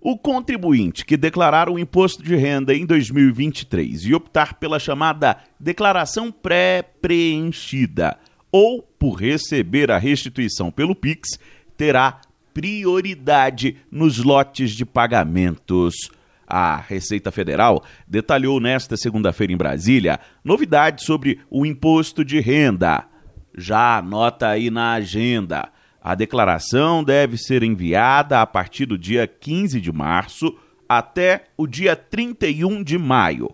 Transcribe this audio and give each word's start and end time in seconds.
O 0.00 0.16
contribuinte 0.16 1.04
que 1.04 1.16
declarar 1.16 1.68
o 1.68 1.76
imposto 1.76 2.22
de 2.22 2.36
renda 2.36 2.72
em 2.72 2.86
2023 2.86 4.04
e 4.04 4.14
optar 4.14 4.54
pela 4.54 4.78
chamada 4.78 5.38
declaração 5.58 6.30
pré-preenchida 6.30 8.16
ou 8.52 8.80
por 8.80 9.14
receber 9.14 9.90
a 9.90 9.98
restituição 9.98 10.70
pelo 10.70 10.94
Pix 10.94 11.40
terá 11.76 12.20
prioridade 12.54 13.76
nos 13.90 14.18
lotes 14.18 14.70
de 14.70 14.86
pagamentos. 14.86 16.12
A 16.46 16.76
Receita 16.76 17.32
Federal 17.32 17.82
detalhou 18.06 18.60
nesta 18.60 18.96
segunda-feira 18.96 19.52
em 19.52 19.56
Brasília 19.56 20.20
novidades 20.44 21.04
sobre 21.04 21.40
o 21.50 21.66
imposto 21.66 22.24
de 22.24 22.38
renda. 22.38 23.04
Já 23.52 23.98
anota 23.98 24.46
aí 24.46 24.70
na 24.70 24.92
agenda. 24.92 25.72
A 26.02 26.14
declaração 26.14 27.02
deve 27.02 27.36
ser 27.36 27.62
enviada 27.62 28.40
a 28.40 28.46
partir 28.46 28.86
do 28.86 28.96
dia 28.96 29.26
15 29.26 29.80
de 29.80 29.92
março 29.92 30.56
até 30.88 31.44
o 31.56 31.66
dia 31.66 31.94
31 31.94 32.82
de 32.82 32.96
maio. 32.96 33.50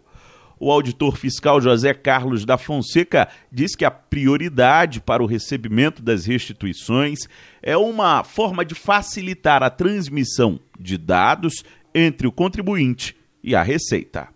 O 0.58 0.70
auditor 0.70 1.16
fiscal 1.16 1.60
José 1.60 1.92
Carlos 1.92 2.44
da 2.44 2.56
Fonseca 2.56 3.28
diz 3.50 3.74
que 3.74 3.84
a 3.84 3.90
prioridade 3.90 5.00
para 5.00 5.22
o 5.22 5.26
recebimento 5.26 6.00
das 6.00 6.26
restituições 6.26 7.28
é 7.62 7.76
uma 7.76 8.22
forma 8.22 8.64
de 8.64 8.74
facilitar 8.74 9.62
a 9.62 9.70
transmissão 9.70 10.60
de 10.78 10.96
dados 10.96 11.64
entre 11.94 12.26
o 12.26 12.32
contribuinte 12.32 13.16
e 13.42 13.54
a 13.54 13.62
Receita. 13.62 14.33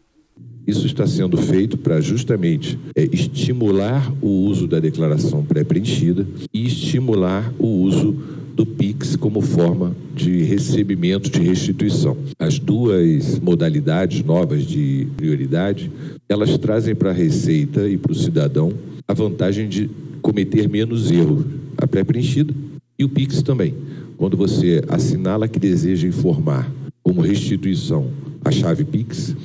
Isso 0.66 0.86
está 0.86 1.06
sendo 1.06 1.38
feito 1.38 1.78
para 1.78 1.98
justamente 1.98 2.78
é, 2.94 3.08
estimular 3.10 4.12
o 4.20 4.28
uso 4.28 4.66
da 4.66 4.78
declaração 4.78 5.42
pré-preenchida 5.42 6.26
e 6.52 6.66
estimular 6.66 7.54
o 7.58 7.66
uso 7.66 8.14
do 8.54 8.66
PIX 8.66 9.16
como 9.16 9.40
forma 9.40 9.96
de 10.14 10.42
recebimento 10.42 11.30
de 11.30 11.40
restituição. 11.40 12.18
As 12.38 12.58
duas 12.58 13.38
modalidades 13.38 14.22
novas 14.22 14.66
de 14.66 15.06
prioridade, 15.16 15.90
elas 16.28 16.58
trazem 16.58 16.94
para 16.94 17.10
a 17.10 17.14
Receita 17.14 17.88
e 17.88 17.96
para 17.96 18.12
o 18.12 18.16
cidadão 18.16 18.72
a 19.06 19.14
vantagem 19.14 19.68
de 19.68 19.88
cometer 20.20 20.68
menos 20.68 21.10
erros. 21.10 21.46
A 21.78 21.86
pré-preenchida 21.86 22.52
e 22.98 23.04
o 23.04 23.08
PIX 23.08 23.40
também. 23.42 23.72
Quando 24.16 24.36
você 24.36 24.82
assinala 24.88 25.46
que 25.46 25.60
deseja 25.60 26.08
informar 26.08 26.70
como 27.02 27.20
restituição 27.20 28.10
a 28.44 28.50
chave 28.50 28.84
PIX, 28.84 29.36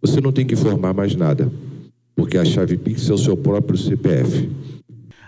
você 0.00 0.20
não 0.20 0.32
tem 0.32 0.46
que 0.46 0.54
informar 0.54 0.94
mais 0.94 1.14
nada, 1.14 1.50
porque 2.16 2.38
a 2.38 2.44
chave 2.44 2.76
Pix 2.76 3.08
é 3.08 3.12
o 3.12 3.18
seu 3.18 3.36
próprio 3.36 3.78
CPF. 3.78 4.50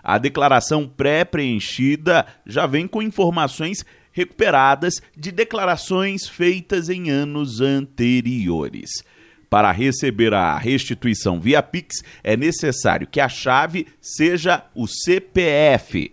A 0.02 0.18
declaração 0.18 0.88
pré-preenchida 0.88 2.26
já 2.44 2.66
vem 2.66 2.88
com 2.88 3.00
informações 3.00 3.84
recuperadas 4.10 5.00
de 5.16 5.30
declarações 5.30 6.28
feitas 6.28 6.88
em 6.88 7.10
anos 7.10 7.60
anteriores. 7.60 8.90
Para 9.48 9.70
receber 9.70 10.32
a 10.32 10.56
restituição 10.56 11.38
via 11.38 11.62
Pix, 11.62 12.02
é 12.24 12.36
necessário 12.36 13.06
que 13.06 13.20
a 13.20 13.28
chave 13.28 13.86
seja 14.00 14.64
o 14.74 14.86
CPF. 14.86 16.12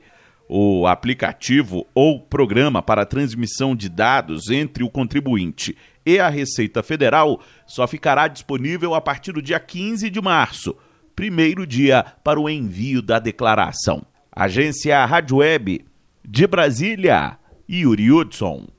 O 0.51 0.87
aplicativo 0.87 1.85
ou 1.93 2.19
programa 2.19 2.81
para 2.81 3.05
transmissão 3.05 3.75
de 3.75 3.87
dados 3.87 4.49
entre 4.49 4.83
o 4.83 4.89
contribuinte 4.89 5.77
e 6.03 6.19
a 6.19 6.27
Receita 6.27 6.81
Federal 6.81 7.39
só 7.67 7.85
ficará 7.85 8.27
disponível 8.27 8.95
a 8.95 8.99
partir 8.99 9.31
do 9.31 9.43
dia 9.43 9.59
15 9.59 10.09
de 10.09 10.19
março, 10.19 10.75
primeiro 11.15 11.67
dia 11.67 12.03
para 12.23 12.39
o 12.39 12.49
envio 12.49 12.99
da 12.99 13.19
declaração. 13.19 14.03
Agência 14.31 15.05
Rádio 15.05 15.37
Web 15.37 15.85
de 16.27 16.47
Brasília, 16.47 17.37
Yuri 17.69 18.11
Hudson. 18.11 18.78